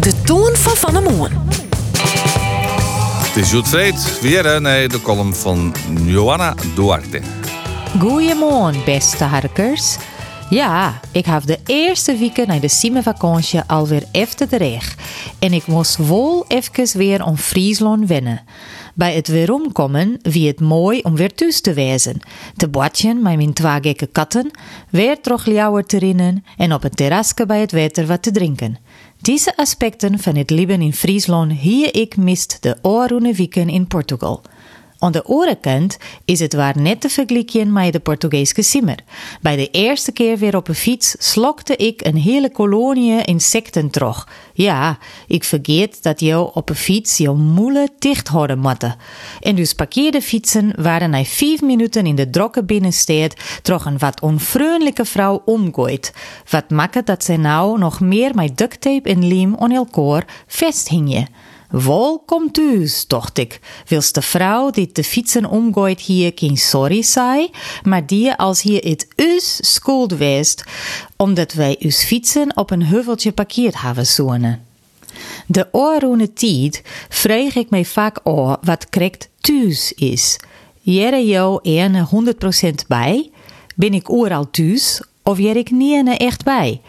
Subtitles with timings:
[0.00, 1.30] De toon van Van der Moon.
[3.32, 7.20] Het is weer naar de column van Johanna Duarte.
[7.98, 9.96] Goedemorgen, beste harkers.
[10.50, 15.02] Ja, ik heb de eerste weken na de zomervakantie alweer even terecht.
[15.38, 18.40] En ik moest wel even weer om Friesland wennen.
[18.94, 22.20] Bij het weeromkomen wie het mooi om weer thuis te wezen.
[22.56, 24.50] Te badjen met mijn twee gekke katten,
[24.90, 28.78] weer terug ljouwer te rinnen en op een terrasje bij het water wat te drinken.
[29.22, 34.42] Deze aspecten van het leven in Friesland hier ik mist de oorroene weken in Portugal.
[35.02, 38.98] Aan de andere kant is het waar net te vergelijken met de Portugese simmer.
[39.40, 44.28] Bij de eerste keer weer op een fiets slokte ik een hele kolonie insecten terug.
[44.52, 48.96] Ja, ik vergeet dat jou op een fiets je moele dicht houden moeten.
[49.40, 54.20] En dus parkeerde fietsen waren na vijf minuten in de drokke binnenstad toch een wat
[54.20, 56.12] onvriendelijke vrouw omgooid.
[56.50, 61.26] Wat maakt dat zij nou nog meer met duct tape en lijm aan elkaar vesthingen.
[61.72, 63.60] Welkom thuis, dacht ik.
[63.86, 67.50] Wils de vrouw die de fietsen omgooit hier geen sorry zei,
[67.82, 70.64] maar die als hier het us schuld weest,
[71.16, 74.64] omdat wij us fietsen op een heuveltje parkeerd hebben zonen.
[75.46, 80.36] De oorroene tijd vreeg ik mij vaak af wat correct thuis is.
[80.80, 82.08] Jere jou ene
[82.64, 83.30] 100% bij?
[83.74, 86.80] Ben ik ooral thuis of jer ik niet echt bij?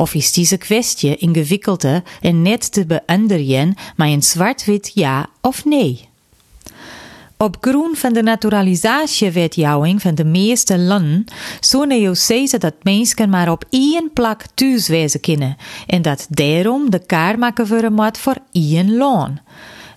[0.00, 6.08] Of is deze kwestie ingewikkelde en net te beantwoorden met een zwart-wit ja of nee?
[7.36, 11.24] Op grond van de naturalisatiewetjouwing van de meeste landen
[11.60, 15.56] zouden je zeggen dat mensen maar op één plek thuis wezen kunnen
[15.86, 19.38] en dat daarom de kaart maken voor moet voor één loon.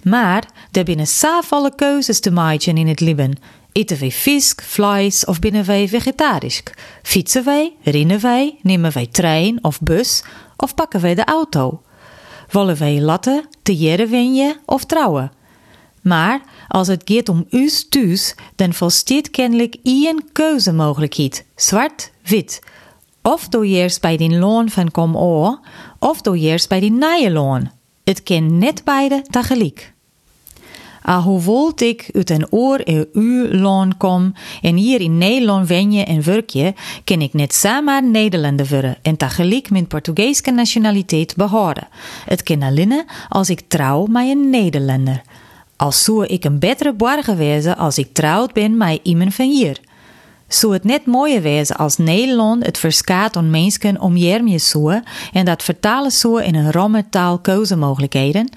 [0.04, 3.38] Maar er binnen zoveel keuzes te maken in het leven.
[3.74, 6.64] Eten wij vis, vlees of binnen wij vegetarisch?
[7.02, 10.24] Fietsen wij, rennen wij, nemen wij trein of bus
[10.58, 11.82] of pakken wij de auto?
[12.52, 15.32] Wollen wij latten, te jere of trouwen?
[16.02, 22.62] Maar als het gaat om us thuis, dan volstaat kennelijk één keuzemogelijkheid: zwart-wit.
[23.22, 25.60] Of doe je eerst bij die loon van kom oor,
[26.00, 27.72] of doe je eerst bij die nije loon.
[28.04, 29.93] Het kan net beide tegelijk.
[31.04, 36.04] Al hoewel ik uit een oor en uw loon kom en hier in Nederland wenje
[36.04, 41.88] en werkje, kan ik net samen Nederlander worden en tegelijk mijn Portugese nationaliteit behouden.
[42.26, 45.22] Het kan alleen als ik trouw met een Nederlander.
[45.76, 49.80] Als zou ik een betere borger wezen als ik trouwd ben met iemand van hier.
[50.48, 54.90] Zou het net mooier wezen als Nederland het verskaat aan mensen om jermje zo
[55.34, 58.50] en dat vertalen zo in een romme taal keuzemogelijkheden?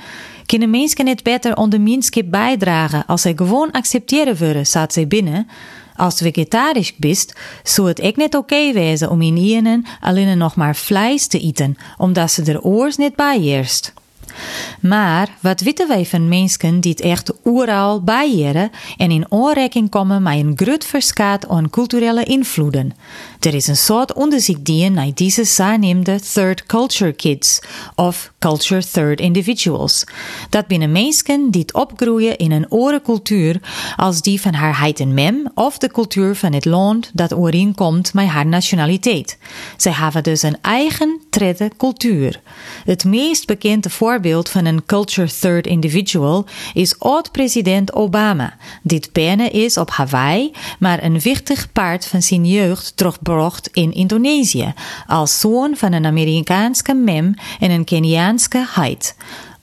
[0.46, 5.48] Kunnen mensen net beter onder minskip bijdragen als zij gewoon accepteren worden, staat zij binnen?
[5.96, 10.76] Als vegetarisch bist, zou het ook net oké wezen om in ienen alleen nog maar
[10.76, 13.92] vlees te eten, omdat ze er oors niet bij eerst.
[14.80, 20.22] Maar wat weten wij van mensen die het echt overal bijjeren en in aanraking komen
[20.22, 22.92] met een groot verskaat aan culturele invloeden?
[23.46, 27.60] Er is een soort onderzoek die naar deze zogenaamde third culture kids
[27.94, 30.04] of culture third individuals.
[30.50, 33.60] Dat binnen mensen die opgroeien in een andere cultuur
[33.96, 38.14] als die van haar heid en mem of de cultuur van het land dat overeenkomt
[38.14, 39.38] met haar nationaliteit.
[39.76, 42.40] Zij hebben dus een eigen trede cultuur.
[42.84, 49.00] Het meest bekende voorbeeld van een culture third individual is oud-president Obama, die
[49.50, 52.92] is op Hawaii, maar een wichtig paard van zijn jeugd
[53.72, 54.74] in Indonesië,
[55.06, 59.16] als zoon van een Amerikaanse mem en een Keniaanse heid.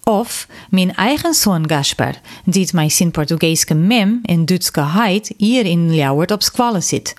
[0.04, 2.14] Of mijn eigen zoon Gaspar,
[2.46, 7.14] die met zijn Portugese mem en Duitse heid hier in Ljouwert op squallen zit.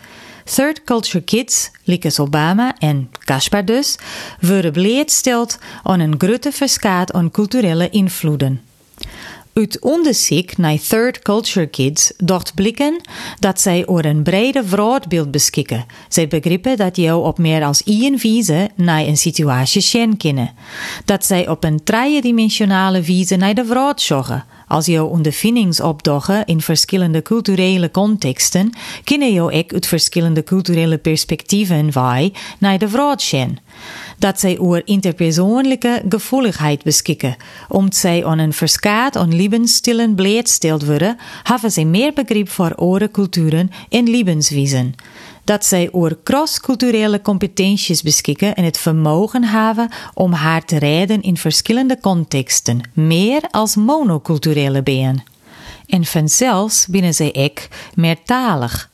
[0.44, 3.98] Third Culture Kids, Likes Obama en Caspar dus,
[4.40, 8.60] worden bleedsteld aan een grote verskaat aan culturele invloeden.
[9.54, 13.00] Uit onderzoek naar Third Culture Kids docht blikken
[13.38, 15.86] dat zij over een brede vraagbeeld beschikken.
[16.08, 20.54] Zij begrippen dat jou op meer als één wijze naar een situatie zien kunnen.
[21.04, 24.44] Dat zij op een driedimensionale wijze naar de vraag zorgen.
[24.74, 28.72] Als je ondervindings opdoggen in verschillende culturele contexten,
[29.04, 33.02] kunnen je ook uit verschillende culturele perspectieven wij naar de vraag.
[34.18, 37.36] Dat zij over interpersoonlijke gevoeligheid beschikken.
[37.68, 43.10] Omdat zij aan een verskaat aan levensstilen bleedsteld worden, hebben zij meer begrip voor andere
[43.10, 44.94] culturen en levenswijzen
[45.44, 51.36] dat zij over cross-culturele competenties beschikken en het vermogen hebben om haar te rijden in
[51.36, 55.22] verschillende contexten, meer als monoculturele beën.
[55.86, 58.90] En vanzelfs binnen zij ook meertalig.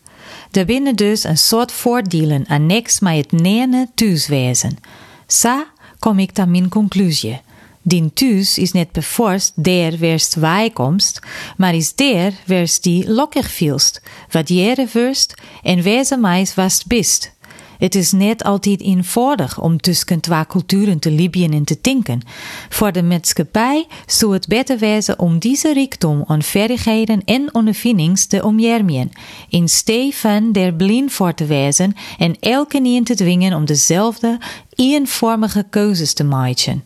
[0.51, 4.79] Er binnen dus een soort voordelen annex met het nene thuiswezen.
[5.27, 5.67] Sa
[5.99, 7.41] kom ik tot mijn conclusie.
[7.83, 11.21] Dien thuis is net bevorst der werst wijkomst,
[11.57, 14.01] maar is der werst die lokkig vielst,
[14.31, 17.33] wat jere wurst en wezen meis wast bist.
[17.81, 22.21] Het is net altijd eenvoudig om tussen twee culturen te libyen en te tinken.
[22.69, 28.45] Voor de maatschappij zou het beter wezen om deze rijkdom aan vaardigheden en ondervindings te
[28.45, 29.13] omjermien,
[29.49, 34.39] in steeds van der blind voor te wezen en elke niet te dwingen om dezelfde
[34.75, 36.85] eenvormige keuzes te maken.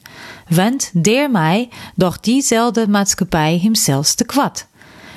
[0.48, 4.66] Want daarmee doch diezelfde maatschappij hemzelfs te kwad.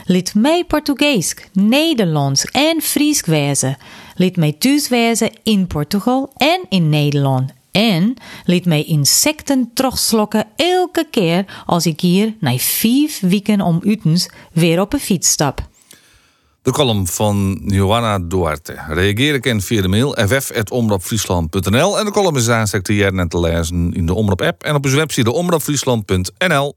[0.05, 3.77] Liet mij Portugees, Nederlands en Fries wezen.
[4.17, 7.51] Liet mij thuis wezen in Portugal en in Nederland.
[7.71, 8.13] En
[8.45, 14.81] liet mij insecten terugslokken elke keer als ik hier na vijf weken om utens weer
[14.81, 15.67] op een fiets stap.
[16.61, 18.75] De column van Johanna Duarte.
[18.87, 23.39] Reageer ik in via de mail ff.omroepfriesland.nl en de column is aanstek te en te
[23.39, 26.75] lezen in de Omroep app en op onze website omroepfriesland.nl.